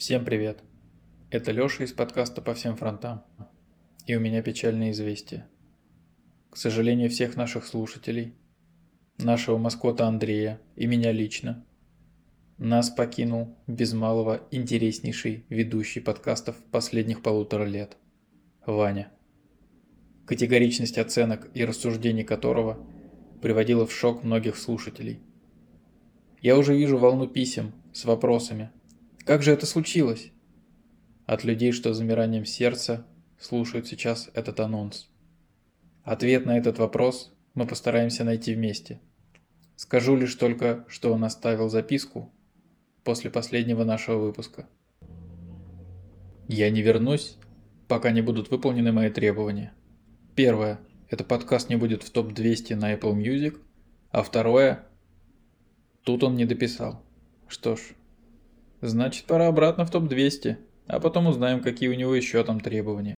[0.00, 0.62] Всем привет!
[1.28, 3.22] Это Лёша из подкаста «По всем фронтам».
[4.06, 5.46] И у меня печальное известие.
[6.48, 8.32] К сожалению, всех наших слушателей,
[9.18, 11.66] нашего маскота Андрея и меня лично,
[12.56, 17.98] нас покинул без малого интереснейший ведущий подкастов последних полутора лет–
[18.66, 19.12] Ваня.
[20.24, 22.78] Категоричность оценок и рассуждений которого
[23.42, 25.20] приводила в шок многих слушателей.
[26.40, 28.70] Я уже вижу волну писем с вопросами–
[29.24, 30.30] как же это случилось?
[31.26, 33.06] От людей, что замиранием сердца
[33.38, 35.08] слушают сейчас этот анонс.
[36.02, 39.00] Ответ на этот вопрос мы постараемся найти вместе.
[39.76, 42.32] Скажу лишь только, что он оставил записку
[43.04, 44.68] после последнего нашего выпуска.
[46.48, 47.36] Я не вернусь,
[47.88, 49.72] пока не будут выполнены мои требования.
[50.34, 50.80] Первое.
[51.08, 53.60] Это подкаст не будет в топ-200 на Apple Music.
[54.10, 54.86] А второе.
[56.02, 57.02] Тут он не дописал.
[57.48, 57.80] Что ж,
[58.80, 63.14] Значит, пора обратно в топ-200, а потом узнаем, какие у него еще там требования.